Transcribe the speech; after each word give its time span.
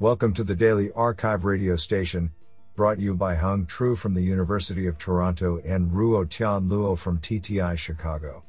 Welcome 0.00 0.34
to 0.34 0.42
the 0.42 0.56
Daily 0.56 0.88
arXiv 0.88 1.44
radio 1.44 1.76
station, 1.76 2.32
brought 2.74 2.98
you 2.98 3.14
by 3.14 3.36
Hung 3.36 3.64
Tru 3.64 3.94
from 3.94 4.12
the 4.12 4.24
University 4.24 4.88
of 4.88 4.98
Toronto 4.98 5.60
and 5.64 5.88
Ruo 5.88 6.28
Tian 6.28 6.68
Luo 6.68 6.98
from 6.98 7.20
TTI 7.20 7.78
Chicago. 7.78 8.42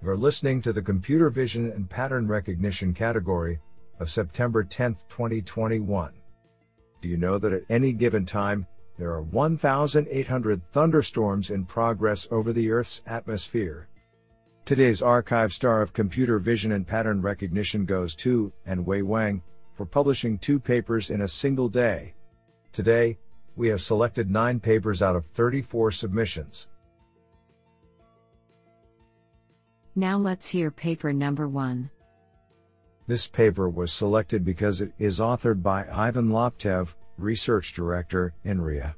You're 0.00 0.16
listening 0.16 0.62
to 0.62 0.72
the 0.72 0.80
Computer 0.80 1.30
Vision 1.30 1.72
and 1.72 1.90
Pattern 1.90 2.28
Recognition 2.28 2.94
category 2.94 3.58
of 3.98 4.08
September 4.08 4.62
10, 4.62 4.94
2021. 5.08 6.12
Do 7.00 7.08
you 7.08 7.16
know 7.16 7.38
that 7.38 7.52
at 7.52 7.64
any 7.68 7.92
given 7.92 8.24
time, 8.24 8.64
there 8.96 9.10
are 9.10 9.22
1,800 9.22 10.62
thunderstorms 10.70 11.50
in 11.50 11.64
progress 11.64 12.28
over 12.30 12.52
the 12.52 12.70
Earth's 12.70 13.02
atmosphere? 13.04 13.88
Today's 14.64 15.02
arXiv 15.02 15.50
star 15.50 15.82
of 15.82 15.92
computer 15.92 16.38
vision 16.38 16.70
and 16.70 16.86
pattern 16.86 17.20
recognition 17.20 17.84
goes 17.84 18.14
to, 18.14 18.52
and 18.64 18.86
Wei 18.86 19.02
Wang, 19.02 19.42
for 19.74 19.84
publishing 19.84 20.38
two 20.38 20.58
papers 20.58 21.10
in 21.10 21.22
a 21.22 21.28
single 21.28 21.68
day. 21.68 22.14
Today, 22.72 23.18
we 23.56 23.68
have 23.68 23.80
selected 23.80 24.30
nine 24.30 24.60
papers 24.60 25.02
out 25.02 25.16
of 25.16 25.26
34 25.26 25.90
submissions. 25.92 26.68
Now 29.96 30.18
let's 30.18 30.48
hear 30.48 30.70
paper 30.70 31.12
number 31.12 31.46
one. 31.48 31.90
This 33.06 33.28
paper 33.28 33.68
was 33.68 33.92
selected 33.92 34.44
because 34.44 34.80
it 34.80 34.92
is 34.98 35.20
authored 35.20 35.62
by 35.62 35.86
Ivan 35.92 36.30
Laptev, 36.30 36.94
Research 37.18 37.74
Director, 37.74 38.34
INRIA. 38.44 38.94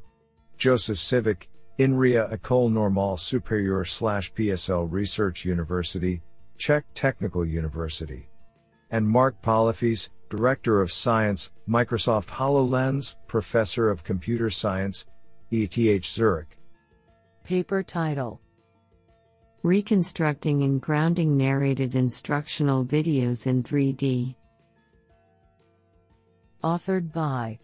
Josef 0.57 0.97
Sivic, 0.97 1.49
INRIA 1.79 2.33
École 2.33 2.73
Normale 2.73 3.17
Supérieure 3.17 3.87
slash 3.87 4.33
PSL 4.33 4.91
Research 4.91 5.45
University, 5.45 6.23
Czech 6.57 6.87
Technical 6.95 7.45
University. 7.45 8.31
And 8.91 9.07
Marc 9.07 9.43
Pollefeys, 9.43 10.09
Director 10.29 10.83
of 10.83 10.91
Science, 10.91 11.53
Microsoft 11.69 12.27
HoloLens, 12.27 13.15
Professor 13.29 13.91
of 13.91 14.03
Computer 14.03 14.51
Science, 14.51 15.07
ETH 15.51 16.05
Zurich. 16.05 16.57
Paper 17.45 17.83
title 17.83 18.41
Reconstructing 19.63 20.63
and 20.63 20.81
Grounding 20.81 21.37
Narrated 21.37 21.95
Instructional 21.95 22.85
Videos 22.85 23.47
in 23.47 23.63
3D. 23.63 24.35
Authored 26.65 27.13
by 27.13 27.59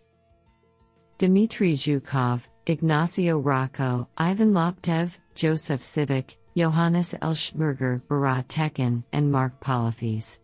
Dmitry 1.19 1.75
Zhukov, 1.75 2.49
Ignacio 2.67 3.39
Rocco, 3.39 4.09
Ivan 4.17 4.53
Laptev, 4.53 5.19
Josef 5.35 5.81
Sivic, 5.81 6.37
Johannes 6.57 7.15
L. 7.23 7.33
Schönberger, 7.33 8.03
Barat 8.09 8.49
Tekin, 8.49 9.03
and 9.13 9.31
Marc 9.33 9.59
Pollefeys. 9.61 10.39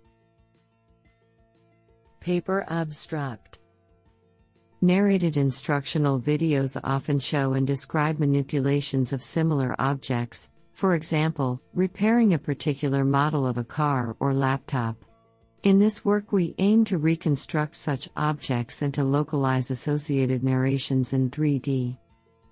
Paper 2.29 2.67
Abstract 2.69 3.59
Narrated 4.83 5.39
instructional 5.39 6.21
videos 6.21 6.79
often 6.85 7.19
show 7.19 7.55
and 7.55 7.67
describe 7.67 8.19
manipulations 8.19 9.15
of 9.15 9.23
similar 9.23 9.75
objects, 9.79 10.53
for 10.75 10.95
example, 10.95 11.59
repairing 11.73 12.35
a 12.35 12.39
particular 12.39 13.03
model 13.03 13.47
of 13.47 13.57
a 13.57 13.65
car 13.65 14.15
or 14.21 14.35
laptop. 14.35 15.03
In 15.63 15.79
this 15.79 16.05
work, 16.05 16.31
we 16.31 16.55
aim 16.59 16.85
to 16.85 16.99
reconstruct 16.99 17.75
such 17.75 18.11
objects 18.15 18.83
and 18.83 18.93
to 18.93 19.05
localize 19.05 19.71
associated 19.71 20.45
narrations 20.45 21.15
in 21.15 21.31
3D. 21.31 21.97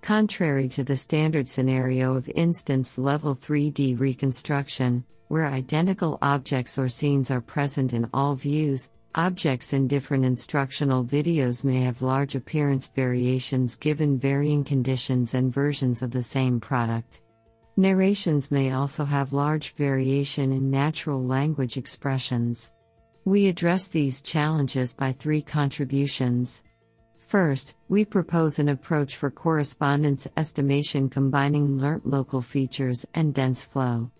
Contrary 0.01 0.69
to 0.69 0.83
the 0.83 0.95
standard 0.95 1.47
scenario 1.47 2.15
of 2.15 2.27
instance 2.33 2.97
level 2.97 3.35
3D 3.35 3.99
reconstruction, 3.99 5.05
where 5.27 5.45
identical 5.45 6.17
objects 6.23 6.79
or 6.79 6.89
scenes 6.89 7.29
are 7.29 7.41
present 7.41 7.93
in 7.93 8.09
all 8.11 8.33
views, 8.33 8.89
objects 9.17 9.73
in 9.73 9.87
different 9.87 10.23
instructional 10.23 11.03
videos 11.03 11.63
may 11.63 11.81
have 11.81 12.03
large 12.03 12.35
appearance 12.35 12.87
variations 12.89 13.75
given 13.75 14.17
varying 14.17 14.63
conditions 14.63 15.33
and 15.33 15.51
versions 15.51 16.03
of 16.03 16.11
the 16.11 16.21
same 16.21 16.59
product. 16.59 17.21
Narrations 17.75 18.51
may 18.51 18.71
also 18.71 19.03
have 19.03 19.33
large 19.33 19.73
variation 19.73 20.51
in 20.51 20.69
natural 20.69 21.23
language 21.23 21.77
expressions. 21.77 22.71
We 23.25 23.47
address 23.47 23.87
these 23.87 24.21
challenges 24.21 24.93
by 24.93 25.13
three 25.13 25.41
contributions. 25.41 26.63
First, 27.17 27.75
we 27.89 28.05
propose 28.05 28.59
an 28.59 28.69
approach 28.69 29.15
for 29.15 29.31
correspondence 29.31 30.27
estimation 30.37 31.09
combining 31.09 31.79
learnt 31.79 32.05
local 32.05 32.41
features 32.41 33.05
and 33.15 33.33
dense 33.33 33.65
flow. 33.65 34.11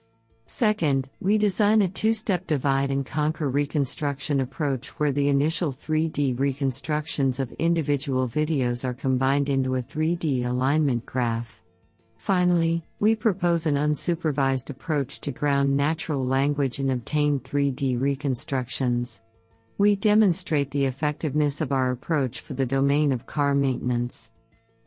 Second, 0.49 1.09
we 1.19 1.37
design 1.37 1.81
a 1.81 1.89
two 1.89 2.13
step 2.13 2.47
divide 2.47 2.89
and 2.89 3.05
conquer 3.05 3.49
reconstruction 3.49 4.39
approach 4.39 4.87
where 4.97 5.11
the 5.11 5.27
initial 5.27 5.73
3D 5.73 6.39
reconstructions 6.39 7.41
of 7.41 7.51
individual 7.59 8.29
videos 8.29 8.85
are 8.85 8.93
combined 8.93 9.49
into 9.49 9.75
a 9.75 9.81
3D 9.83 10.45
alignment 10.45 11.05
graph. 11.05 11.61
Finally, 12.15 12.81
we 12.99 13.13
propose 13.13 13.65
an 13.65 13.75
unsupervised 13.75 14.69
approach 14.69 15.19
to 15.19 15.33
ground 15.33 15.75
natural 15.75 16.25
language 16.25 16.79
and 16.79 16.91
obtain 16.91 17.41
3D 17.41 17.99
reconstructions. 17.99 19.23
We 19.77 19.97
demonstrate 19.97 20.71
the 20.71 20.85
effectiveness 20.85 21.59
of 21.59 21.73
our 21.73 21.91
approach 21.91 22.39
for 22.39 22.53
the 22.53 22.65
domain 22.65 23.11
of 23.11 23.25
car 23.25 23.53
maintenance. 23.53 24.31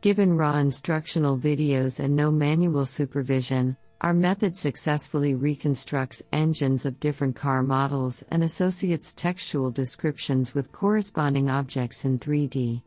Given 0.01 0.35
raw 0.35 0.57
instructional 0.57 1.37
videos 1.37 1.99
and 1.99 2.15
no 2.15 2.31
manual 2.31 2.87
supervision, 2.87 3.77
our 4.01 4.13
method 4.15 4.57
successfully 4.57 5.35
reconstructs 5.35 6.23
engines 6.33 6.87
of 6.87 6.99
different 6.99 7.35
car 7.35 7.61
models 7.61 8.23
and 8.31 8.41
associates 8.43 9.13
textual 9.13 9.69
descriptions 9.69 10.55
with 10.55 10.71
corresponding 10.71 11.51
objects 11.51 12.03
in 12.03 12.17
3D. 12.17 12.81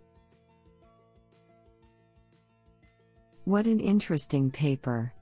What 3.44 3.66
an 3.66 3.78
interesting 3.78 4.50
paper. 4.50 5.12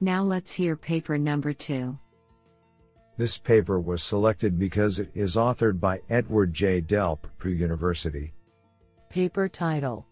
Now 0.00 0.22
let's 0.22 0.52
hear 0.52 0.76
paper 0.76 1.18
number 1.18 1.52
two. 1.52 1.98
This 3.16 3.36
paper 3.36 3.80
was 3.80 4.04
selected 4.04 4.58
because 4.58 5.00
it 5.00 5.10
is 5.14 5.34
authored 5.34 5.80
by 5.80 6.02
Edward 6.08 6.52
J. 6.54 6.82
Delp, 6.82 7.20
Purdue 7.38 7.56
University. 7.56 8.34
Paper 9.08 9.48
title 9.48 10.06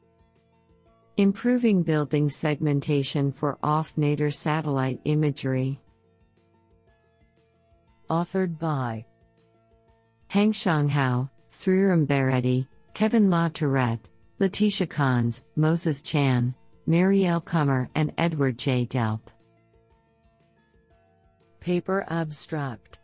Improving 1.17 1.85
Building 1.85 2.29
Segmentation 2.29 3.31
for 3.31 3.57
Off 3.63 3.97
Nadir 3.97 4.33
Satellite 4.33 5.01
Imagery. 5.05 5.79
Authored 8.11 8.59
by 8.59 9.07
Hanxiang 10.29 10.91
Hao, 10.91 11.31
Sriram 11.49 12.05
Baireddy, 12.05 12.67
Kevin 12.95 13.31
La 13.31 13.49
Tourette, 13.49 14.09
Letitia 14.41 14.89
Kahns, 14.89 15.45
Moses 15.55 16.03
Chan, 16.03 16.53
Marielle 16.89 17.45
Kummer, 17.45 17.89
and 17.95 18.13
Edward 18.19 18.59
J. 18.59 18.85
Delp. 18.85 19.21
Paper 21.61 22.05
Abstract 22.09 22.99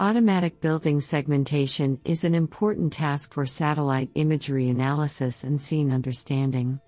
Automatic 0.00 0.62
building 0.62 0.98
segmentation 0.98 2.00
is 2.06 2.24
an 2.24 2.34
important 2.34 2.90
task 2.90 3.34
for 3.34 3.44
satellite 3.44 4.08
imagery 4.14 4.70
analysis 4.70 5.44
and 5.44 5.60
scene 5.60 5.92
understanding. 5.92 6.80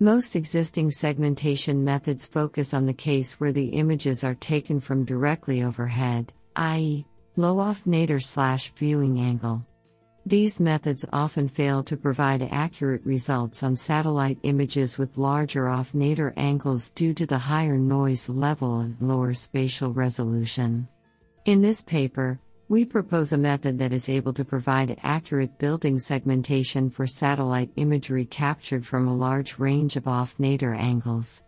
Most 0.00 0.34
existing 0.34 0.90
segmentation 0.90 1.84
methods 1.84 2.26
focus 2.26 2.72
on 2.72 2.86
the 2.86 2.94
case 2.94 3.34
where 3.34 3.52
the 3.52 3.66
images 3.66 4.24
are 4.24 4.34
taken 4.36 4.80
from 4.80 5.04
directly 5.04 5.62
overhead, 5.62 6.32
i.e., 6.56 7.04
low 7.36 7.58
off 7.58 7.86
nadir 7.86 8.18
slash 8.18 8.72
viewing 8.72 9.20
angle. 9.20 9.62
These 10.24 10.58
methods 10.58 11.04
often 11.12 11.48
fail 11.48 11.82
to 11.82 11.98
provide 11.98 12.48
accurate 12.50 13.04
results 13.04 13.62
on 13.62 13.76
satellite 13.76 14.38
images 14.42 14.96
with 14.96 15.18
larger 15.18 15.68
off 15.68 15.92
nadir 15.92 16.32
angles 16.38 16.90
due 16.92 17.12
to 17.12 17.26
the 17.26 17.36
higher 17.36 17.76
noise 17.76 18.26
level 18.30 18.80
and 18.80 18.96
lower 19.02 19.34
spatial 19.34 19.92
resolution. 19.92 20.88
In 21.44 21.60
this 21.60 21.82
paper, 21.82 22.40
we 22.74 22.84
propose 22.84 23.32
a 23.32 23.38
method 23.38 23.78
that 23.78 23.92
is 23.92 24.08
able 24.08 24.32
to 24.32 24.44
provide 24.44 24.98
accurate 25.04 25.56
building 25.58 25.96
segmentation 25.96 26.90
for 26.90 27.06
satellite 27.06 27.70
imagery 27.76 28.24
captured 28.24 28.84
from 28.84 29.06
a 29.06 29.14
large 29.14 29.60
range 29.60 29.94
of 29.94 30.08
off 30.08 30.40
nadir 30.40 30.74
angles. 30.74 31.44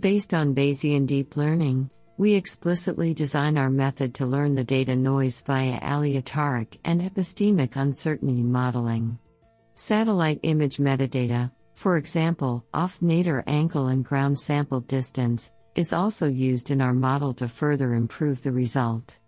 Based 0.00 0.34
on 0.34 0.52
Bayesian 0.52 1.06
deep 1.06 1.36
learning, 1.36 1.88
we 2.16 2.34
explicitly 2.34 3.14
design 3.14 3.56
our 3.56 3.70
method 3.70 4.14
to 4.14 4.26
learn 4.26 4.56
the 4.56 4.64
data 4.64 4.96
noise 4.96 5.40
via 5.42 5.78
aleatoric 5.78 6.80
and 6.84 7.00
epistemic 7.00 7.76
uncertainty 7.76 8.42
modeling. 8.42 9.16
Satellite 9.76 10.40
image 10.42 10.78
metadata, 10.78 11.52
for 11.74 11.98
example, 11.98 12.66
off 12.74 13.00
nadir 13.00 13.44
angle 13.46 13.86
and 13.86 14.04
ground 14.04 14.36
sample 14.36 14.80
distance, 14.80 15.52
is 15.76 15.92
also 15.92 16.26
used 16.26 16.72
in 16.72 16.80
our 16.80 16.94
model 16.94 17.32
to 17.34 17.46
further 17.46 17.94
improve 17.94 18.42
the 18.42 18.50
result. 18.50 19.18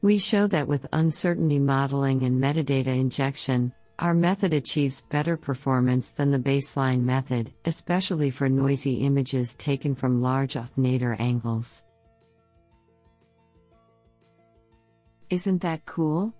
We 0.00 0.18
show 0.18 0.46
that 0.46 0.68
with 0.68 0.86
uncertainty 0.92 1.58
modeling 1.58 2.22
and 2.22 2.40
metadata 2.40 2.86
injection, 2.86 3.72
our 3.98 4.14
method 4.14 4.54
achieves 4.54 5.02
better 5.10 5.36
performance 5.36 6.10
than 6.10 6.30
the 6.30 6.38
baseline 6.38 7.00
method, 7.02 7.52
especially 7.64 8.30
for 8.30 8.48
noisy 8.48 9.04
images 9.04 9.56
taken 9.56 9.96
from 9.96 10.22
large 10.22 10.56
off 10.56 10.70
nadir 10.76 11.16
angles. 11.18 11.82
Isn't 15.30 15.62
that 15.62 15.84
cool? 15.84 16.32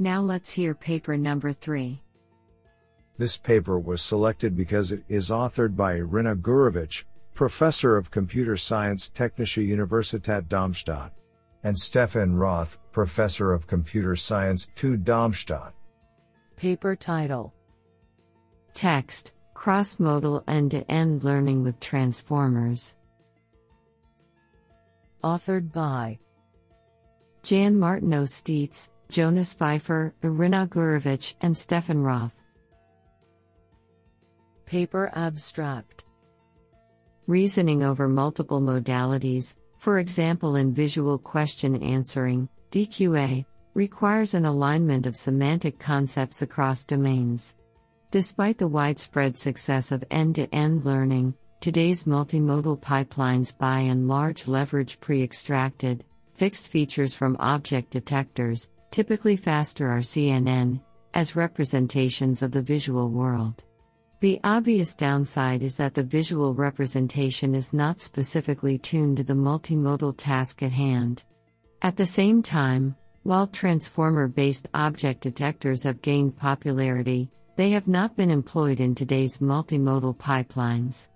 Now 0.00 0.20
let's 0.20 0.50
hear 0.50 0.74
paper 0.74 1.16
number 1.16 1.52
3. 1.52 2.02
This 3.18 3.38
paper 3.38 3.78
was 3.78 4.02
selected 4.02 4.56
because 4.56 4.90
it 4.90 5.04
is 5.08 5.30
authored 5.30 5.76
by 5.76 6.00
Iryna 6.00 6.40
Gurevych, 6.40 7.04
Professor 7.34 7.96
of 7.96 8.10
Computer 8.10 8.56
Science 8.56 9.08
Technische 9.14 9.64
Universität 9.64 10.48
Darmstadt, 10.48 11.12
and 11.62 11.78
Stefan 11.78 12.36
Roth, 12.36 12.78
Professor 12.92 13.52
of 13.52 13.66
Computer 13.66 14.16
Science 14.16 14.68
TU 14.74 14.96
Darmstadt. 14.96 15.74
Paper 16.56 16.96
title 16.96 17.54
Text 18.74 19.34
Cross 19.54 20.00
modal 20.00 20.42
end 20.48 20.70
to 20.70 20.90
end 20.90 21.22
learning 21.22 21.62
with 21.62 21.78
transformers. 21.80 22.96
Authored 25.22 25.70
by 25.70 26.18
Jan 27.42 27.78
Martineau 27.78 28.24
Steets, 28.24 28.90
Jonas 29.10 29.52
Pfeiffer, 29.52 30.14
Iryna 30.22 30.66
Gurevych, 30.66 31.34
and 31.42 31.56
Stefan 31.56 32.02
Roth. 32.02 32.40
Paper 34.64 35.10
abstract 35.14 36.04
Reasoning 37.26 37.82
over 37.82 38.08
multiple 38.08 38.62
modalities, 38.62 39.56
for 39.80 39.98
example 39.98 40.56
in 40.56 40.74
visual 40.74 41.16
question 41.16 41.82
answering, 41.82 42.46
VQA, 42.70 43.46
requires 43.72 44.34
an 44.34 44.44
alignment 44.44 45.06
of 45.06 45.16
semantic 45.16 45.78
concepts 45.78 46.42
across 46.42 46.84
domains. 46.84 47.56
Despite 48.10 48.58
the 48.58 48.68
widespread 48.68 49.38
success 49.38 49.90
of 49.90 50.04
end 50.10 50.34
to 50.34 50.54
end 50.54 50.84
learning, 50.84 51.32
today's 51.60 52.04
multimodal 52.04 52.78
pipelines 52.78 53.56
by 53.56 53.78
and 53.78 54.06
large 54.06 54.46
leverage 54.46 55.00
pre 55.00 55.22
extracted, 55.22 56.04
fixed 56.34 56.68
features 56.68 57.14
from 57.14 57.38
object 57.40 57.88
detectors, 57.90 58.70
typically 58.90 59.34
faster 59.34 59.88
RCNN, 59.88 60.78
as 61.14 61.36
representations 61.36 62.42
of 62.42 62.52
the 62.52 62.62
visual 62.62 63.08
world. 63.08 63.64
The 64.20 64.38
obvious 64.44 64.94
downside 64.94 65.62
is 65.62 65.76
that 65.76 65.94
the 65.94 66.02
visual 66.02 66.52
representation 66.52 67.54
is 67.54 67.72
not 67.72 68.00
specifically 68.00 68.76
tuned 68.76 69.16
to 69.16 69.24
the 69.24 69.32
multimodal 69.32 70.14
task 70.18 70.62
at 70.62 70.72
hand. 70.72 71.24
At 71.80 71.96
the 71.96 72.04
same 72.04 72.42
time, 72.42 72.96
while 73.22 73.46
transformer 73.46 74.28
based 74.28 74.68
object 74.74 75.22
detectors 75.22 75.84
have 75.84 76.02
gained 76.02 76.36
popularity, 76.36 77.30
they 77.56 77.70
have 77.70 77.88
not 77.88 78.14
been 78.14 78.30
employed 78.30 78.78
in 78.78 78.94
today's 78.94 79.38
multimodal 79.38 80.18
pipelines. 80.18 81.08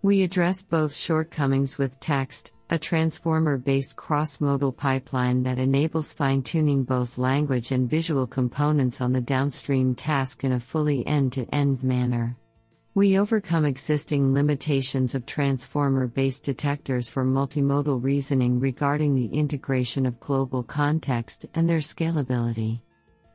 We 0.00 0.22
address 0.22 0.62
both 0.62 0.94
shortcomings 0.94 1.76
with 1.76 2.00
text, 2.00 2.54
a 2.70 2.78
transformer 2.78 3.58
based 3.58 3.96
cross 3.96 4.40
modal 4.40 4.72
pipeline 4.72 5.42
that 5.42 5.58
enables 5.58 6.14
fine 6.14 6.40
tuning 6.40 6.84
both 6.84 7.18
language 7.18 7.70
and 7.70 7.88
visual 7.88 8.26
components 8.26 9.02
on 9.02 9.12
the 9.12 9.20
downstream 9.20 9.94
task 9.94 10.42
in 10.42 10.52
a 10.52 10.60
fully 10.60 11.06
end 11.06 11.34
to 11.34 11.46
end 11.54 11.82
manner. 11.82 12.34
We 12.96 13.18
overcome 13.18 13.66
existing 13.66 14.32
limitations 14.32 15.14
of 15.14 15.26
transformer 15.26 16.06
based 16.06 16.44
detectors 16.44 17.10
for 17.10 17.26
multimodal 17.26 18.02
reasoning 18.02 18.58
regarding 18.58 19.14
the 19.14 19.26
integration 19.26 20.06
of 20.06 20.18
global 20.18 20.62
context 20.62 21.44
and 21.54 21.68
their 21.68 21.80
scalability. 21.80 22.80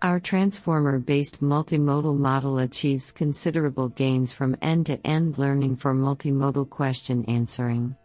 Our 0.02 0.20
transformer 0.20 0.98
based 0.98 1.42
multimodal 1.44 2.18
model 2.18 2.58
achieves 2.58 3.12
considerable 3.12 3.90
gains 3.90 4.34
from 4.34 4.58
end 4.64 4.88
to 4.88 5.00
end 5.06 5.38
learning 5.38 5.76
for 5.76 5.94
multimodal 5.94 6.68
question 6.68 7.24
answering. 7.26 7.96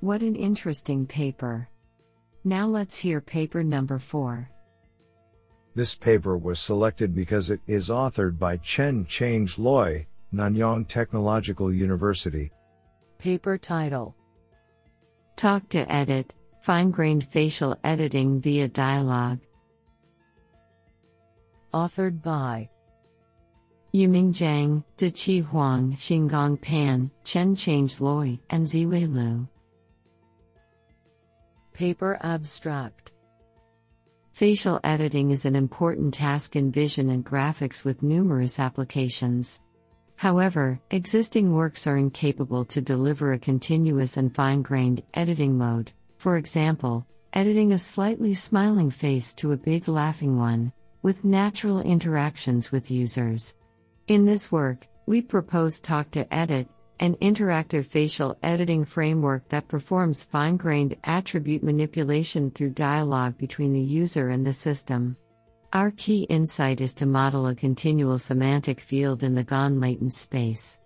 What 0.00 0.22
an 0.22 0.34
interesting 0.34 1.06
paper! 1.06 1.68
Now 2.42 2.66
let's 2.66 2.98
hear 2.98 3.20
paper 3.20 3.62
number 3.62 4.00
4. 4.00 4.50
This 5.78 5.94
paper 5.94 6.36
was 6.36 6.58
selected 6.58 7.14
because 7.14 7.50
it 7.50 7.60
is 7.68 7.88
authored 7.88 8.36
by 8.36 8.56
Chen 8.56 9.06
Change 9.06 9.60
Loy, 9.60 10.08
Nanyang 10.34 10.88
Technological 10.88 11.72
University. 11.72 12.50
Paper 13.18 13.56
title 13.56 14.16
Talk 15.36 15.68
to 15.68 15.88
Edit 15.88 16.34
Fine 16.62 16.90
grained 16.90 17.22
facial 17.22 17.76
editing 17.84 18.40
via 18.40 18.66
dialogue. 18.66 19.38
Authored 21.72 22.22
by 22.22 22.68
Yuming 23.94 24.32
Zhang, 24.32 24.82
Ziqi 24.96 25.44
Huang, 25.44 25.92
Xingang 25.92 26.60
Pan, 26.60 27.08
Chen 27.22 27.54
Change 27.54 28.00
Loy, 28.00 28.36
and 28.50 28.66
Ziwei 28.66 29.06
Liu. 29.08 29.46
Paper 31.72 32.18
abstract 32.20 33.12
Facial 34.38 34.78
editing 34.84 35.32
is 35.32 35.44
an 35.46 35.56
important 35.56 36.14
task 36.14 36.54
in 36.54 36.70
vision 36.70 37.10
and 37.10 37.26
graphics 37.26 37.84
with 37.84 38.04
numerous 38.04 38.60
applications. 38.60 39.62
However, 40.14 40.80
existing 40.92 41.52
works 41.52 41.88
are 41.88 41.96
incapable 41.96 42.64
to 42.66 42.80
deliver 42.80 43.32
a 43.32 43.38
continuous 43.40 44.16
and 44.16 44.32
fine 44.32 44.62
grained 44.62 45.02
editing 45.14 45.58
mode, 45.58 45.90
for 46.18 46.36
example, 46.36 47.04
editing 47.32 47.72
a 47.72 47.78
slightly 47.78 48.32
smiling 48.32 48.92
face 48.92 49.34
to 49.34 49.50
a 49.50 49.56
big 49.56 49.88
laughing 49.88 50.38
one, 50.38 50.72
with 51.02 51.24
natural 51.24 51.80
interactions 51.80 52.70
with 52.70 52.92
users. 52.92 53.56
In 54.06 54.24
this 54.24 54.52
work, 54.52 54.86
we 55.06 55.20
propose 55.20 55.80
Talk 55.80 56.12
to 56.12 56.32
Edit, 56.32 56.68
an 57.00 57.14
interactive 57.16 57.86
facial 57.86 58.36
editing 58.42 58.84
framework 58.84 59.48
that 59.48 59.68
performs 59.68 60.24
fine 60.24 60.56
grained 60.56 60.96
attribute 61.04 61.62
manipulation 61.62 62.50
through 62.50 62.70
dialogue 62.70 63.38
between 63.38 63.72
the 63.72 63.80
user 63.80 64.28
and 64.28 64.46
the 64.46 64.52
system. 64.52 65.16
Our 65.72 65.90
key 65.90 66.22
insight 66.24 66.80
is 66.80 66.94
to 66.94 67.06
model 67.06 67.46
a 67.46 67.54
continual 67.54 68.18
semantic 68.18 68.80
field 68.80 69.22
in 69.22 69.34
the 69.34 69.44
GAN 69.44 69.80
latent 69.80 70.14
space. 70.14 70.78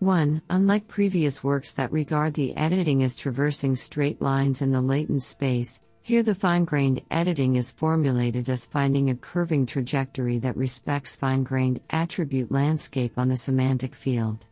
1. 0.00 0.42
Unlike 0.50 0.88
previous 0.88 1.42
works 1.42 1.72
that 1.72 1.92
regard 1.92 2.34
the 2.34 2.54
editing 2.56 3.02
as 3.02 3.14
traversing 3.14 3.76
straight 3.76 4.20
lines 4.20 4.60
in 4.60 4.72
the 4.72 4.82
latent 4.82 5.22
space, 5.22 5.80
here 6.02 6.22
the 6.22 6.34
fine 6.34 6.66
grained 6.66 7.00
editing 7.10 7.56
is 7.56 7.70
formulated 7.70 8.50
as 8.50 8.66
finding 8.66 9.08
a 9.08 9.14
curving 9.14 9.64
trajectory 9.64 10.36
that 10.38 10.56
respects 10.56 11.16
fine 11.16 11.42
grained 11.44 11.80
attribute 11.88 12.52
landscape 12.52 13.12
on 13.16 13.28
the 13.28 13.36
semantic 13.38 13.94
field. 13.94 14.44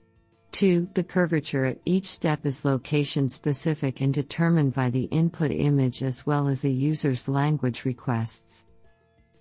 2. 0.52 0.90
The 0.94 1.02
curvature 1.02 1.64
at 1.64 1.78
each 1.84 2.04
step 2.04 2.46
is 2.46 2.64
location 2.64 3.28
specific 3.28 4.00
and 4.00 4.12
determined 4.12 4.74
by 4.74 4.90
the 4.90 5.04
input 5.04 5.50
image 5.50 6.02
as 6.02 6.26
well 6.26 6.46
as 6.46 6.60
the 6.60 6.70
user's 6.70 7.26
language 7.26 7.84
requests. 7.84 8.66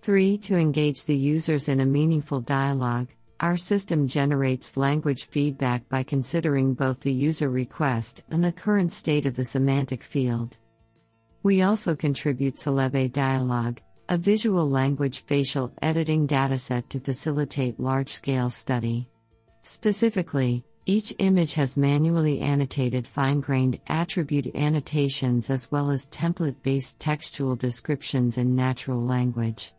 3. 0.02 0.38
To 0.40 0.56
engage 0.56 1.06
the 1.06 1.16
users 1.16 1.70
in 1.70 1.82
a 1.82 1.86
meaningful 1.86 2.42
dialogue, 2.42 3.10
our 3.40 3.58
system 3.58 4.08
generates 4.08 4.78
language 4.78 5.26
feedback 5.26 5.88
by 5.90 6.04
considering 6.04 6.74
both 6.74 7.02
the 7.02 7.12
user 7.12 7.50
request 7.50 8.24
and 8.30 8.44
the 8.44 8.52
current 8.52 8.92
state 8.92 9.26
of 9.26 9.36
the 9.36 9.44
semantic 9.46 10.04
field. 10.04 10.58
We 11.44 11.64
also 11.64 11.96
contribute 11.96 12.56
CelebA-Dialog, 12.56 13.80
a 14.10 14.18
visual 14.18 14.70
language 14.70 15.26
facial 15.26 15.74
editing 15.82 16.28
dataset 16.28 16.88
to 16.90 17.00
facilitate 17.00 17.80
large 17.80 18.10
scale 18.10 18.50
study. 18.50 19.10
Specifically, 19.64 20.64
each 20.86 21.14
image 21.20 21.54
has 21.54 21.78
manually 21.78 22.40
annotated 22.40 23.06
fine 23.06 23.40
grained 23.40 23.80
attribute 23.88 24.56
annotations 24.56 25.50
as 25.50 25.72
well 25.72 25.92
as 25.92 26.08
template 26.08 26.62
based 26.64 27.00
textual 27.00 27.56
descriptions 27.56 28.38
in 28.38 28.56
natural 28.56 29.02
language. 29.02 29.74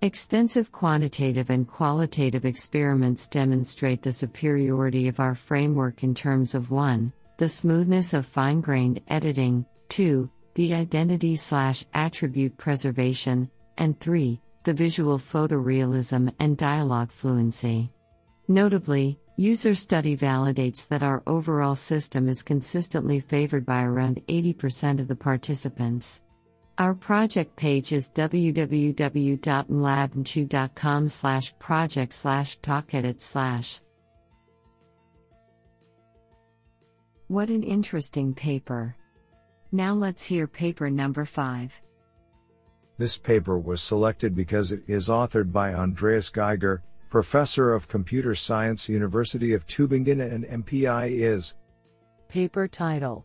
Extensive 0.00 0.70
quantitative 0.70 1.50
and 1.50 1.66
qualitative 1.66 2.44
experiments 2.44 3.26
demonstrate 3.26 4.02
the 4.02 4.12
superiority 4.12 5.08
of 5.08 5.18
our 5.18 5.34
framework 5.34 6.04
in 6.04 6.14
terms 6.14 6.54
of 6.54 6.70
1. 6.70 7.12
The 7.38 7.48
smoothness 7.48 8.12
of 8.12 8.26
fine 8.26 8.60
grained 8.60 9.00
editing, 9.08 9.64
2. 9.88 10.30
The 10.54 10.74
identity 10.74 11.36
slash 11.36 11.84
attribute 11.94 12.56
preservation, 12.58 13.50
and 13.78 13.98
3. 13.98 14.40
The 14.64 14.74
visual 14.74 15.18
photorealism 15.18 16.32
and 16.38 16.56
dialogue 16.56 17.10
fluency. 17.10 17.90
Notably, 18.46 19.18
User 19.36 19.74
study 19.74 20.16
validates 20.16 20.86
that 20.86 21.02
our 21.02 21.20
overall 21.26 21.74
system 21.74 22.28
is 22.28 22.44
consistently 22.44 23.18
favored 23.18 23.66
by 23.66 23.82
around 23.82 24.22
80% 24.28 25.00
of 25.00 25.08
the 25.08 25.16
participants. 25.16 26.22
Our 26.78 26.94
project 26.94 27.56
page 27.56 27.92
is 27.92 28.12
www.mlabnchu.com 28.12 31.08
slash 31.08 31.58
project 31.58 32.14
slash 32.14 32.60
talkedit 32.60 33.20
slash. 33.20 33.80
What 37.26 37.48
an 37.48 37.64
interesting 37.64 38.34
paper. 38.34 38.94
Now 39.72 39.94
let's 39.94 40.22
hear 40.22 40.46
paper 40.46 40.90
number 40.90 41.24
5. 41.24 41.82
This 42.98 43.18
paper 43.18 43.58
was 43.58 43.82
selected 43.82 44.36
because 44.36 44.70
it 44.70 44.84
is 44.86 45.08
authored 45.08 45.50
by 45.50 45.74
Andreas 45.74 46.28
Geiger, 46.28 46.84
Professor 47.14 47.72
of 47.72 47.86
Computer 47.86 48.34
Science, 48.34 48.88
University 48.88 49.52
of 49.52 49.64
Tübingen, 49.68 50.20
and 50.20 50.64
MPI 50.64 51.12
is. 51.12 51.54
Paper 52.26 52.66
title 52.66 53.24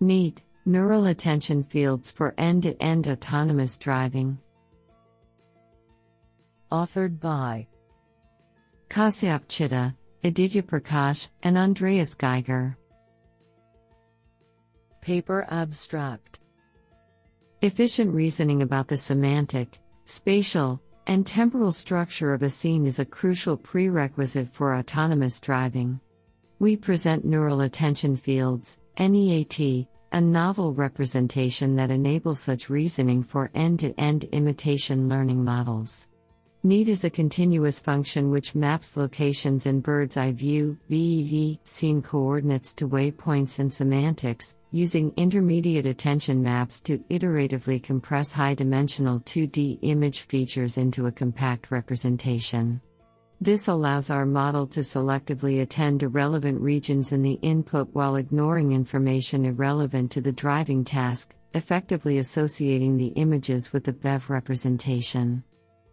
NEAT 0.00 0.42
Neural 0.64 1.06
Attention 1.06 1.62
Fields 1.62 2.10
for 2.10 2.34
End 2.36 2.64
to 2.64 2.82
End 2.82 3.06
Autonomous 3.06 3.78
Driving. 3.78 4.36
Authored 6.72 7.20
by 7.20 7.68
Kashyap 8.90 9.42
Chitta, 9.46 9.94
Aditya 10.24 10.64
Prakash, 10.64 11.28
and 11.44 11.56
Andreas 11.56 12.16
Geiger. 12.16 12.76
Paper 15.00 15.46
Abstract 15.50 16.40
Efficient 17.62 18.12
reasoning 18.12 18.62
about 18.62 18.88
the 18.88 18.96
semantic, 18.96 19.78
spatial, 20.04 20.82
and 21.06 21.26
temporal 21.26 21.72
structure 21.72 22.34
of 22.34 22.42
a 22.42 22.50
scene 22.50 22.84
is 22.86 22.98
a 22.98 23.04
crucial 23.04 23.56
prerequisite 23.56 24.48
for 24.48 24.74
autonomous 24.74 25.40
driving. 25.40 26.00
We 26.58 26.76
present 26.76 27.24
neural 27.24 27.60
attention 27.60 28.16
fields, 28.16 28.78
NEAT, 28.98 29.88
a 30.12 30.20
novel 30.20 30.72
representation 30.72 31.76
that 31.76 31.90
enables 31.90 32.40
such 32.40 32.70
reasoning 32.70 33.22
for 33.22 33.50
end 33.54 33.80
to 33.80 33.92
end 34.00 34.24
imitation 34.32 35.08
learning 35.08 35.44
models. 35.44 36.08
NEAT 36.66 36.88
is 36.88 37.04
a 37.04 37.10
continuous 37.10 37.78
function 37.78 38.28
which 38.28 38.56
maps 38.56 38.96
locations 38.96 39.66
in 39.66 39.80
bird's 39.80 40.16
eye 40.16 40.32
view 40.32 40.76
(BEV) 40.88 41.58
scene 41.62 42.02
coordinates 42.02 42.74
to 42.74 42.88
waypoints 42.88 43.60
and 43.60 43.72
semantics, 43.72 44.56
using 44.72 45.12
intermediate 45.16 45.86
attention 45.86 46.42
maps 46.42 46.80
to 46.80 46.98
iteratively 47.08 47.80
compress 47.80 48.32
high 48.32 48.54
dimensional 48.54 49.20
2D 49.20 49.78
image 49.82 50.22
features 50.22 50.76
into 50.76 51.06
a 51.06 51.12
compact 51.12 51.70
representation. 51.70 52.80
This 53.40 53.68
allows 53.68 54.10
our 54.10 54.26
model 54.26 54.66
to 54.66 54.80
selectively 54.80 55.62
attend 55.62 56.00
to 56.00 56.08
relevant 56.08 56.60
regions 56.60 57.12
in 57.12 57.22
the 57.22 57.38
input 57.42 57.90
while 57.92 58.16
ignoring 58.16 58.72
information 58.72 59.44
irrelevant 59.44 60.10
to 60.10 60.20
the 60.20 60.32
driving 60.32 60.82
task, 60.82 61.32
effectively 61.54 62.18
associating 62.18 62.96
the 62.96 63.12
images 63.14 63.72
with 63.72 63.84
the 63.84 63.92
BEV 63.92 64.30
representation. 64.30 65.44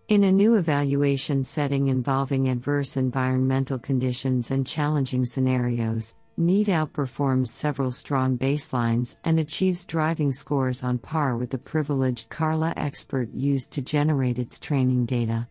In 0.09 0.25
a 0.25 0.31
new 0.31 0.55
evaluation 0.55 1.45
setting 1.45 1.87
involving 1.87 2.49
adverse 2.49 2.97
environmental 2.97 3.79
conditions 3.79 4.51
and 4.51 4.67
challenging 4.67 5.25
scenarios, 5.25 6.15
NEAT 6.35 6.67
outperforms 6.67 7.47
several 7.47 7.89
strong 7.89 8.37
baselines 8.37 9.17
and 9.23 9.39
achieves 9.39 9.85
driving 9.85 10.33
scores 10.33 10.83
on 10.83 10.97
par 10.97 11.37
with 11.37 11.51
the 11.51 11.57
privileged 11.57 12.29
Carla 12.29 12.73
expert 12.75 13.33
used 13.33 13.71
to 13.71 13.81
generate 13.81 14.37
its 14.37 14.59
training 14.59 15.05
data. 15.05 15.47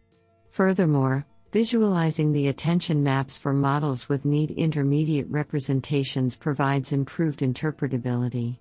Furthermore, 0.50 1.24
visualizing 1.50 2.30
the 2.30 2.48
attention 2.48 3.02
maps 3.02 3.38
for 3.38 3.54
models 3.54 4.10
with 4.10 4.26
NEAT 4.26 4.50
intermediate 4.50 5.30
representations 5.30 6.36
provides 6.36 6.92
improved 6.92 7.40
interpretability. 7.40 8.58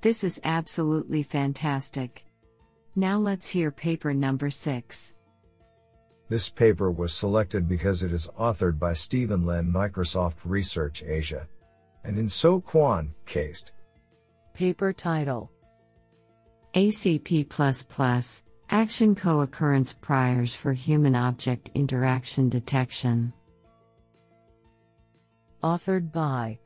This 0.00 0.22
is 0.22 0.38
absolutely 0.44 1.24
fantastic. 1.24 2.25
Now 2.98 3.18
let's 3.18 3.46
hear 3.46 3.70
paper 3.70 4.14
number 4.14 4.48
6. 4.48 5.14
This 6.30 6.48
paper 6.48 6.90
was 6.90 7.12
selected 7.12 7.68
because 7.68 8.02
it 8.02 8.10
is 8.10 8.30
authored 8.38 8.78
by 8.78 8.94
Stephen 8.94 9.44
Lin, 9.44 9.70
Microsoft 9.70 10.36
Research 10.46 11.02
Asia, 11.02 11.46
and 12.04 12.16
Insoo 12.16 12.64
Kwon, 12.64 13.10
KAIST. 13.26 13.72
Paper 14.54 14.94
title 14.94 15.52
ACP 16.74 18.42
Action 18.70 19.14
Co 19.14 19.40
occurrence 19.42 19.92
priors 19.92 20.56
for 20.56 20.72
human 20.72 21.14
object 21.14 21.70
interaction 21.74 22.48
detection. 22.48 23.32
Authored 25.62 26.10
by 26.12 26.58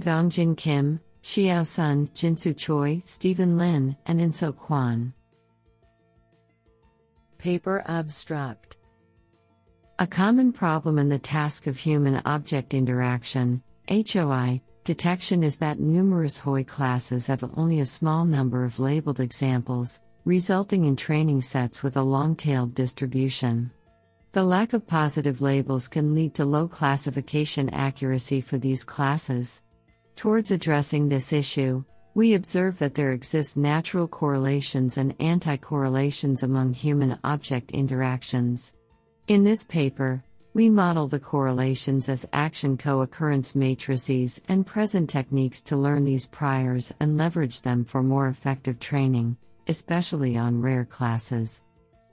Dongjin 0.00 0.56
Kim, 0.56 1.00
Xiao 1.22 1.64
Sun, 1.64 2.08
Jinsoo 2.14 2.56
Choi, 2.56 3.00
Stephen 3.04 3.56
Lin, 3.56 3.96
and 4.06 4.20
In 4.20 4.32
So 4.32 4.52
Kweon. 4.52 5.12
Paper 7.38 7.82
Abstract 7.86 8.76
A 10.00 10.06
common 10.06 10.52
problem 10.52 10.98
in 10.98 11.08
the 11.08 11.18
task 11.18 11.66
of 11.66 11.76
human 11.76 12.20
object 12.24 12.74
interaction, 12.74 13.62
HOI, 13.88 14.60
detection 14.84 15.44
is 15.44 15.58
that 15.58 15.78
numerous 15.78 16.38
HOI 16.38 16.64
classes 16.64 17.28
have 17.28 17.48
only 17.56 17.80
a 17.80 17.86
small 17.86 18.24
number 18.24 18.64
of 18.64 18.80
labeled 18.80 19.20
examples, 19.20 20.02
resulting 20.24 20.86
in 20.86 20.96
training 20.96 21.40
sets 21.40 21.84
with 21.84 21.96
a 21.96 22.02
long 22.02 22.34
tailed 22.34 22.74
distribution. 22.74 23.70
The 24.32 24.42
lack 24.42 24.72
of 24.72 24.86
positive 24.86 25.40
labels 25.40 25.88
can 25.88 26.14
lead 26.14 26.34
to 26.34 26.44
low 26.44 26.66
classification 26.66 27.68
accuracy 27.70 28.40
for 28.40 28.58
these 28.58 28.82
classes. 28.82 29.61
Towards 30.16 30.50
addressing 30.50 31.08
this 31.08 31.32
issue, 31.32 31.84
we 32.14 32.34
observe 32.34 32.78
that 32.78 32.94
there 32.94 33.12
exist 33.12 33.56
natural 33.56 34.06
correlations 34.06 34.98
and 34.98 35.14
anti 35.20 35.56
correlations 35.56 36.42
among 36.42 36.74
human 36.74 37.18
object 37.24 37.70
interactions. 37.72 38.74
In 39.28 39.44
this 39.44 39.64
paper, 39.64 40.22
we 40.54 40.68
model 40.68 41.08
the 41.08 41.18
correlations 41.18 42.10
as 42.10 42.28
action 42.32 42.76
co 42.76 43.00
occurrence 43.00 43.54
matrices 43.54 44.40
and 44.48 44.66
present 44.66 45.08
techniques 45.08 45.62
to 45.62 45.76
learn 45.76 46.04
these 46.04 46.28
priors 46.28 46.92
and 47.00 47.16
leverage 47.16 47.62
them 47.62 47.84
for 47.84 48.02
more 48.02 48.28
effective 48.28 48.78
training, 48.78 49.38
especially 49.68 50.36
on 50.36 50.60
rare 50.60 50.84
classes. 50.84 51.62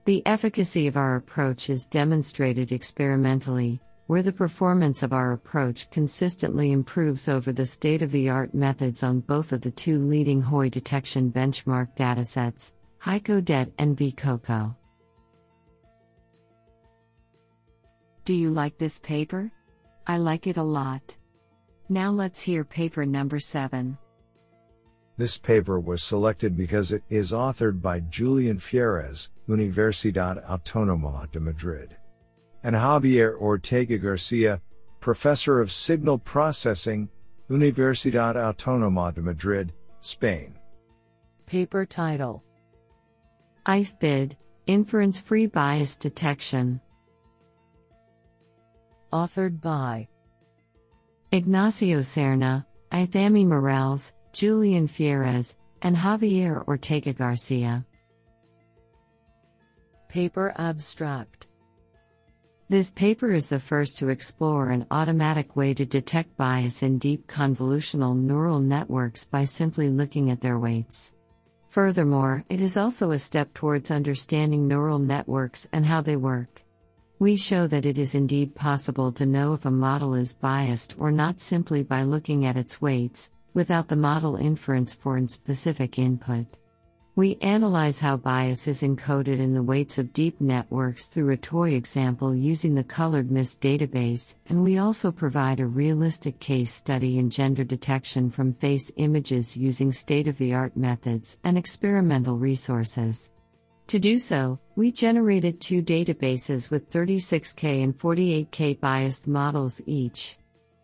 The 0.06 0.25
efficacy 0.25 0.88
of 0.88 0.96
our 0.96 1.18
approach 1.18 1.70
is 1.70 1.86
demonstrated 1.86 2.72
experimentally, 2.72 3.82
where 4.10 4.24
the 4.24 4.34
performance 4.34 5.04
of 5.04 5.13
our 5.13 5.34
approach 5.34 5.88
consistently 5.92 6.72
improves 6.72 7.30
over 7.30 7.51
the 7.51 7.63
state 7.63 8.01
of 8.01 8.12
the 8.12 8.28
art 8.28 8.56
methods 8.56 9.04
on 9.04 9.20
both 9.20 9.51
of 9.51 9.62
the 9.62 9.70
two 9.70 10.00
leading 10.00 10.42
HOI 10.42 10.68
detection 10.70 11.32
benchmark 11.32 11.96
datasets, 11.96 12.74
HICO-DET 13.01 13.72
and 13.78 13.96
V-COCO. 13.96 14.75
Do 18.25 18.34
you 18.34 18.50
like 18.50 18.80
this 18.80 18.98
paper? 18.98 19.51
I 20.08 20.18
like 20.18 20.48
it 20.48 20.58
a 20.58 20.63
lot. 20.63 21.16
Now 21.88 22.10
let's 22.10 22.42
hear 22.42 22.63
paper 22.63 23.06
number 23.06 23.38
7. 23.38 23.96
This 25.18 25.38
paper 25.38 25.80
was 25.80 26.01
selected 26.01 26.58
because 26.58 26.94
it 26.94 27.04
is 27.12 27.32
authored 27.32 27.80
by 27.80 28.00
Julian 28.00 28.58
Fierrez, 28.58 29.30
Universidad 29.48 30.44
Autónoma 30.48 31.32
de 31.32 31.39
Madrid 31.39 31.99
and 32.63 32.75
Javier 32.75 33.38
Ortega 33.38 33.98
Garcia, 33.98 34.62
Professor 35.00 35.62
of 35.62 35.72
Signal 35.72 36.18
Processing, 36.18 37.10
Universidad 37.50 38.36
Autónoma 38.36 39.13
de 39.13 39.22
Madrid, 39.22 39.74
Spain. 40.01 40.54
Paper 41.46 41.86
title 41.86 42.44
IFBID 43.66 44.36
Inference 44.68 45.20
Free 45.20 45.48
Bias 45.48 45.96
Detection. 45.96 46.80
Authored 49.12 49.60
by 49.62 50.08
Ignacio 51.32 52.00
Serna, 52.00 52.66
Aythami 52.92 53.46
Morales, 53.46 54.13
Julian 54.32 54.88
Fierrez, 54.88 55.58
and 55.82 55.96
Javier 55.96 56.68
Ortega 56.68 57.13
Garcia. 57.13 57.86
Paper 60.08 60.54
Abstract 60.58 61.49
this 62.70 62.92
paper 62.92 63.32
is 63.32 63.50
the 63.50 63.60
first 63.60 63.98
to 63.98 64.10
explore 64.10 64.70
an 64.70 64.86
automatic 64.92 65.56
way 65.56 65.74
to 65.74 65.88
detect 65.88 66.38
bias 66.38 66.84
in 66.84 67.00
deep 67.00 67.26
convolutional 67.26 68.16
neural 68.16 68.60
networks 68.60 69.26
by 69.26 69.44
simply 69.44 69.90
looking 69.90 70.30
at 70.30 70.40
their 70.40 70.60
weights. 70.60 71.14
Furthermore, 71.68 72.46
it 72.48 72.62
is 72.62 72.78
also 72.78 73.10
a 73.10 73.18
step 73.18 73.52
towards 73.56 73.90
understanding 73.90 74.68
neural 74.68 75.00
networks 75.00 75.68
and 75.74 75.84
how 75.84 76.00
they 76.02 76.16
work. 76.16 76.64
We 77.18 77.38
show 77.38 77.66
that 77.66 77.88
it 77.88 77.98
is 77.98 78.14
indeed 78.14 78.54
possible 78.54 79.12
to 79.14 79.26
know 79.26 79.54
if 79.54 79.66
a 79.66 79.72
model 79.72 80.14
is 80.14 80.36
biased 80.36 80.94
or 81.00 81.12
not 81.12 81.42
simply 81.42 81.82
by 81.82 82.04
looking 82.04 82.46
at 82.46 82.56
its 82.56 82.80
weights, 82.80 83.32
without 83.56 83.88
the 83.88 83.96
model 83.96 84.36
inference 84.36 84.94
for 84.94 85.18
a 85.18 85.28
specific 85.28 85.98
input. 85.98 86.46
We 87.20 87.38
analyze 87.42 88.00
how 88.00 88.16
bias 88.16 88.66
is 88.66 88.82
encoded 88.82 89.40
in 89.40 89.54
the 89.54 89.62
weights 89.62 89.98
of 89.98 90.14
deep 90.14 90.40
networks 90.40 91.08
through 91.08 91.32
a 91.32 91.36
toy 91.36 91.72
example 91.72 92.34
using 92.34 92.76
the 92.76 92.84
Colored 92.86 93.28
MNIST 93.28 93.60
database, 93.60 94.38
and 94.48 94.64
we 94.64 94.78
also 94.78 95.12
provide 95.12 95.60
a 95.60 95.66
realistic 95.66 96.40
case 96.40 96.74
study 96.74 97.18
in 97.18 97.30
gender 97.30 97.66
detection 97.66 98.30
from 98.30 98.54
face 98.54 98.94
images 98.96 99.58
using 99.58 99.92
state 99.92 100.30
of 100.30 100.38
the 100.38 100.54
art 100.54 100.78
methods 100.78 101.42
and 101.44 101.58
experimental 101.58 102.38
resources. 102.38 103.34
To 103.88 104.00
do 104.00 104.18
so, 104.18 104.58
we 104.78 104.90
generated 104.90 105.60
two 105.60 105.82
databases 105.82 106.72
with 106.72 106.90
36K 106.90 107.84
and 107.84 108.00
48K 108.00 108.80
biased 108.80 109.28
models 109.28 109.82
each. 109.86 110.38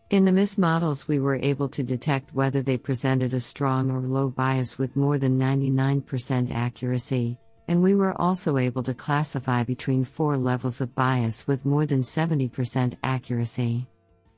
In 0.08 0.24
the 0.24 0.30
MNIST 0.30 0.58
models, 0.58 1.08
we 1.08 1.18
were 1.18 1.34
able 1.34 1.68
to 1.70 1.82
detect 1.82 2.32
whether 2.32 2.62
they 2.62 2.76
presented 2.76 3.34
a 3.34 3.40
strong 3.40 3.90
or 3.90 4.00
low 4.00 4.28
bias 4.28 4.78
with 4.78 4.94
more 4.94 5.18
than 5.18 5.36
99% 5.36 6.54
accuracy, 6.54 7.38
and 7.66 7.82
we 7.82 7.96
were 7.96 8.20
also 8.20 8.56
able 8.56 8.84
to 8.84 8.94
classify 8.94 9.64
between 9.64 10.04
four 10.04 10.36
levels 10.36 10.80
of 10.80 10.94
bias 10.94 11.48
with 11.48 11.66
more 11.66 11.86
than 11.86 12.02
70% 12.02 12.96
accuracy. 13.02 13.88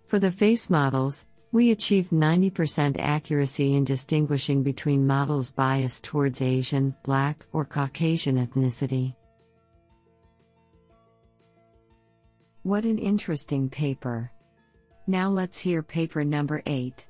For 0.07 0.19
the 0.19 0.33
face 0.33 0.71
models, 0.71 1.27
We 1.51 1.71
achieved 1.71 2.11
90% 2.11 2.97
accuracy 2.99 3.75
in 3.75 3.85
distinguishing 3.85 4.63
between 4.63 5.07
models 5.07 5.51
biased 5.51 6.05
towards 6.05 6.43
Asian, 6.43 6.95
Black, 7.05 7.47
or 7.55 7.65
Caucasian 7.65 8.37
ethnicity. 8.37 9.15
What 12.65 12.85
an 12.85 12.99
interesting 12.99 13.71
paper! 13.71 14.31
Now 15.09 15.31
let's 15.31 15.59
hear 15.59 15.83
paper 15.83 16.23
number 16.23 16.63
8. 16.67 17.07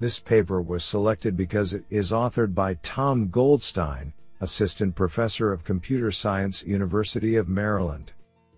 This 0.00 0.20
paper 0.20 0.60
was 0.60 0.84
selected 0.84 1.34
because 1.34 1.72
it 1.72 1.82
is 1.88 2.12
authored 2.12 2.54
by 2.54 2.74
Tom 2.82 3.30
Goldstein, 3.30 4.12
Assistant 4.42 4.94
Professor 4.94 5.50
of 5.50 5.64
Computer 5.64 6.12
Science, 6.12 6.62
University 6.62 7.36
of 7.36 7.48
Maryland, 7.48 8.12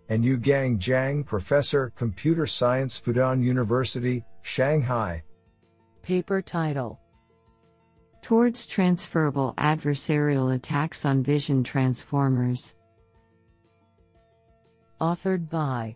and 0.09 0.25
Yugang 0.25 0.77
Jiang, 0.77 1.25
Professor, 1.25 1.93
Computer 1.95 2.49
Science, 2.49 3.01
Fudan 3.01 3.45
University, 3.45 4.25
Shanghai. 4.43 5.23
Paper 6.03 6.43
title 6.43 6.99
Towards 8.23 8.67
Transferable 8.67 9.55
Adversarial 9.57 10.53
Attacks 10.53 11.05
on 11.05 11.23
Vision 11.23 11.63
Transformers. 11.63 12.75
Authored 15.01 15.49
by 15.49 15.95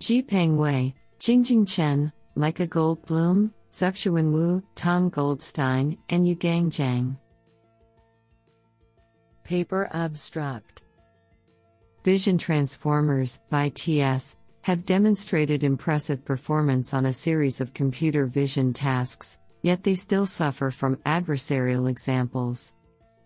Zhipeng 0.00 0.56
Wei, 0.56 0.94
Jingjing 1.18 1.66
Chen, 1.66 2.12
Micah 2.34 2.66
Goldblum, 2.66 3.50
Zuxiwen 3.72 4.32
Wu, 4.32 4.62
Tom 4.74 5.08
Goldstein, 5.08 5.98
and 6.08 6.26
Yugang 6.26 6.70
Zhang. 6.70 7.16
Paper 9.44 9.88
abstract 9.92 10.82
Vision 12.04 12.38
Transformers, 12.38 13.40
VITS, 13.50 14.38
have 14.62 14.86
demonstrated 14.86 15.62
impressive 15.62 16.24
performance 16.24 16.92
on 16.92 17.06
a 17.06 17.12
series 17.12 17.60
of 17.60 17.74
computer 17.74 18.26
vision 18.26 18.72
tasks, 18.72 19.40
yet 19.62 19.82
they 19.82 19.94
still 19.94 20.26
suffer 20.26 20.70
from 20.70 20.96
adversarial 21.06 21.88
examples. 21.88 22.74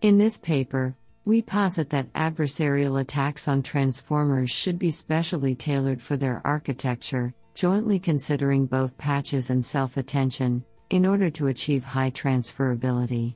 In 0.03 0.19
this 0.19 0.39
paper, 0.39 0.97
we 1.25 1.43
posit 1.43 1.91
that 1.91 2.13
adversarial 2.15 3.01
attacks 3.01 3.47
on 3.47 3.63
transformers 3.63 4.51
should 4.51 4.79
be 4.79 4.91
specially 4.91 5.55
tailored 5.55 6.01
for 6.01 6.17
their 6.17 6.41
architecture, 6.45 7.35
jointly 7.55 7.99
considering 7.99 8.67
both 8.67 8.97
patches 8.97 9.51
and 9.51 9.65
self 9.65 9.97
attention, 9.97 10.65
in 10.89 11.05
order 11.05 11.31
to 11.31 11.49
achieve 11.49 11.85
high 11.85 12.11
transferability. 12.11 13.35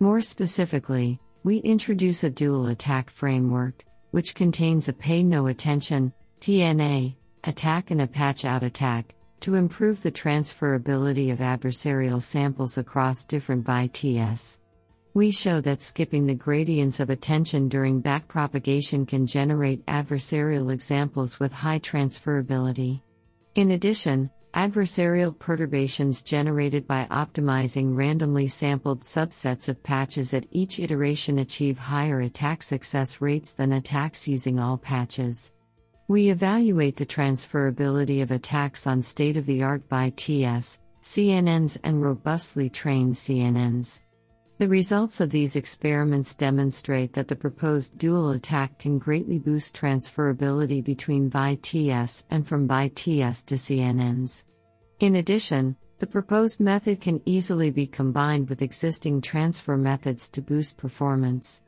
More 0.00 0.20
specifically, 0.20 1.20
we 1.44 1.58
introduce 1.58 2.24
a 2.24 2.30
dual 2.30 2.68
attack 2.68 3.10
framework, 3.10 3.84
which 4.10 4.34
contains 4.34 4.88
a 4.88 4.92
pay 4.92 5.22
no 5.22 5.46
attention 5.46 6.12
PNA, 6.40 7.14
attack 7.44 7.90
and 7.90 8.02
a 8.02 8.06
patch 8.06 8.44
out 8.44 8.62
attack, 8.62 9.14
to 9.40 9.54
improve 9.54 10.02
the 10.02 10.10
transferability 10.10 11.32
of 11.32 11.38
adversarial 11.38 12.22
samples 12.22 12.78
across 12.78 13.24
different 13.24 13.64
VITS. 13.64 14.60
We 15.18 15.32
show 15.32 15.60
that 15.62 15.82
skipping 15.82 16.26
the 16.26 16.36
gradients 16.36 17.00
of 17.00 17.10
attention 17.10 17.68
during 17.68 18.00
backpropagation 18.00 19.08
can 19.08 19.26
generate 19.26 19.84
adversarial 19.86 20.72
examples 20.72 21.40
with 21.40 21.50
high 21.50 21.80
transferability. 21.80 23.00
In 23.56 23.72
addition, 23.72 24.30
adversarial 24.54 25.36
perturbations 25.36 26.22
generated 26.22 26.86
by 26.86 27.08
optimizing 27.10 27.96
randomly 27.96 28.46
sampled 28.46 29.00
subsets 29.00 29.68
of 29.68 29.82
patches 29.82 30.32
at 30.34 30.46
each 30.52 30.78
iteration 30.78 31.40
achieve 31.40 31.80
higher 31.80 32.20
attack 32.20 32.62
success 32.62 33.20
rates 33.20 33.52
than 33.52 33.72
attacks 33.72 34.28
using 34.28 34.60
all 34.60 34.78
patches. 34.78 35.50
We 36.06 36.30
evaluate 36.30 36.96
the 36.96 37.04
transferability 37.04 38.22
of 38.22 38.30
attacks 38.30 38.86
on 38.86 39.02
state 39.02 39.36
of 39.36 39.46
the 39.46 39.64
art 39.64 39.82
VITS, 39.90 40.78
CNNs, 41.02 41.76
and 41.82 42.04
robustly 42.04 42.70
trained 42.70 43.14
CNNs. 43.14 44.02
The 44.58 44.68
results 44.68 45.20
of 45.20 45.30
these 45.30 45.54
experiments 45.54 46.34
demonstrate 46.34 47.12
that 47.12 47.28
the 47.28 47.36
proposed 47.36 47.96
dual 47.96 48.30
attack 48.30 48.80
can 48.80 48.98
greatly 48.98 49.38
boost 49.38 49.76
transferability 49.76 50.82
between 50.82 51.30
VITS 51.30 52.24
and 52.28 52.44
from 52.44 52.66
VITS 52.66 53.44
to 53.44 53.54
CNNs. 53.54 54.46
In 54.98 55.14
addition, 55.14 55.76
the 56.00 56.08
proposed 56.08 56.58
method 56.58 57.00
can 57.00 57.22
easily 57.24 57.70
be 57.70 57.86
combined 57.86 58.48
with 58.48 58.62
existing 58.62 59.20
transfer 59.20 59.76
methods 59.76 60.28
to 60.30 60.42
boost 60.42 60.76
performance. 60.76 61.62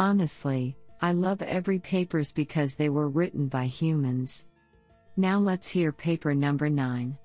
Honestly, 0.00 0.76
I 1.00 1.12
love 1.12 1.40
every 1.40 1.78
papers 1.78 2.32
because 2.32 2.74
they 2.74 2.88
were 2.88 3.08
written 3.08 3.46
by 3.46 3.66
humans. 3.66 4.46
Now 5.16 5.38
let's 5.38 5.68
hear 5.68 5.92
paper 5.92 6.34
number 6.34 6.68
9. 6.68 7.16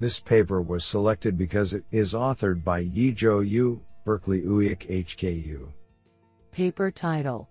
This 0.00 0.18
paper 0.18 0.62
was 0.62 0.82
selected 0.82 1.36
because 1.36 1.74
it 1.74 1.84
is 1.92 2.14
authored 2.14 2.64
by 2.64 2.86
Yizhou 2.86 3.46
Yu, 3.46 3.82
Berkeley 4.06 4.40
UIC 4.40 5.04
HKU. 5.04 5.68
Paper 6.52 6.90
title 6.90 7.50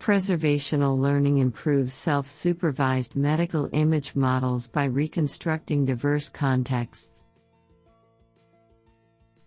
Preservational 0.00 0.98
learning 0.98 1.38
improves 1.38 1.92
self 1.92 2.26
supervised 2.26 3.14
medical 3.14 3.68
image 3.72 4.16
models 4.16 4.70
by 4.70 4.84
reconstructing 4.84 5.84
diverse 5.84 6.30
contexts. 6.30 7.24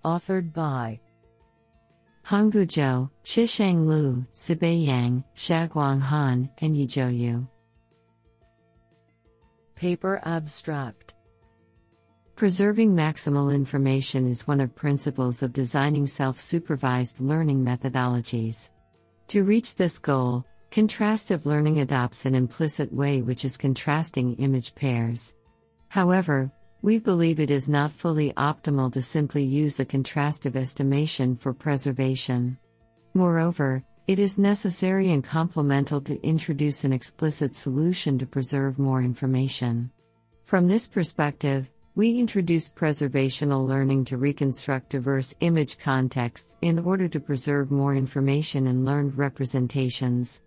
Authored 0.06 0.54
by 0.54 1.00
Honggu 2.26 2.68
Zhou, 2.68 3.10
Shisheng 3.24 3.88
Lu, 3.88 4.24
Sibei 4.34 4.86
Yang, 4.86 5.24
Shaguang 5.34 6.00
Han, 6.00 6.48
and 6.60 6.76
Yizhou 6.76 7.18
Yu. 7.18 7.48
Paper 9.74 10.22
abstract 10.24 11.16
Preserving 12.42 12.96
maximal 12.96 13.54
information 13.54 14.28
is 14.28 14.48
one 14.48 14.62
of 14.62 14.74
principles 14.74 15.44
of 15.44 15.54
designing 15.54 16.08
self-supervised 16.08 17.20
learning 17.20 17.64
methodologies. 17.64 18.72
To 19.28 19.44
reach 19.44 19.76
this 19.76 20.00
goal, 20.00 20.44
contrastive 20.72 21.46
learning 21.46 21.82
adopts 21.82 22.26
an 22.26 22.34
implicit 22.34 22.92
way 22.92 23.22
which 23.22 23.46
is 23.46 23.58
contrasting 23.58 24.38
image 24.38 24.74
pairs. 24.74 25.36
However, 25.90 26.52
we 26.82 26.98
believe 26.98 27.40
it 27.40 27.52
is 27.52 27.70
not 27.70 27.92
fully 27.92 28.34
optimal 28.34 28.92
to 28.94 29.04
simply 29.04 29.44
use 29.44 29.78
the 29.78 29.86
contrastive 29.86 30.56
estimation 30.56 31.36
for 31.36 31.54
preservation. 31.54 32.58
Moreover, 33.14 33.84
it 34.08 34.18
is 34.18 34.40
necessary 34.40 35.12
and 35.12 35.24
complemental 35.24 36.02
to 36.02 36.20
introduce 36.26 36.86
an 36.86 36.92
explicit 36.92 37.54
solution 37.54 38.18
to 38.18 38.26
preserve 38.26 38.80
more 38.80 39.04
information. 39.04 39.92
From 40.44 40.68
this 40.68 40.90
perspective, 40.90 41.72
we 41.94 42.20
introduced 42.20 42.74
preservational 42.74 43.68
learning 43.68 44.06
to 44.06 44.18
reconstruct 44.18 44.90
diverse 44.90 45.36
image 45.42 45.78
contexts 45.78 46.56
in 46.62 46.80
order 46.80 47.08
to 47.10 47.20
preserve 47.20 47.70
more 47.70 47.96
information 47.96 48.68
in 48.68 48.86
learned 48.86 49.18
representations. 49.18 50.42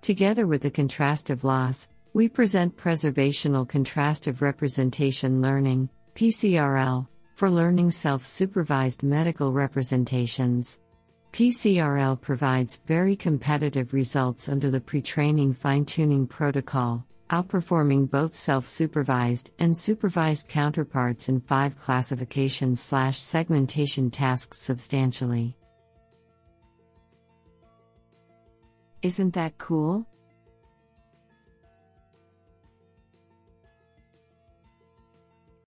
Together 0.00 0.46
with 0.46 0.62
the 0.62 0.70
contrastive 0.70 1.44
loss, 1.44 1.88
we 2.14 2.28
present 2.28 2.74
preservational 2.78 3.68
contrastive 3.68 4.40
representation 4.40 5.42
learning, 5.42 5.90
PCRL, 6.14 7.06
for 7.34 7.50
learning 7.50 7.90
self 7.90 8.24
supervised 8.24 9.02
medical 9.02 9.52
representations. 9.52 10.80
PCRL 11.32 12.18
provides 12.18 12.80
very 12.86 13.14
competitive 13.14 13.92
results 13.92 14.48
under 14.48 14.70
the 14.70 14.80
pre 14.80 15.02
training 15.02 15.52
fine 15.52 15.84
tuning 15.84 16.26
protocol 16.26 17.04
outperforming 17.30 18.10
both 18.10 18.34
self-supervised 18.34 19.50
and 19.58 19.76
supervised 19.76 20.48
counterparts 20.48 21.28
in 21.28 21.40
five 21.40 21.78
classification 21.78 22.76
slash 22.76 23.18
segmentation 23.18 24.10
tasks 24.10 24.58
substantially. 24.58 25.56
Isn't 29.02 29.34
that 29.34 29.58
cool? 29.58 30.06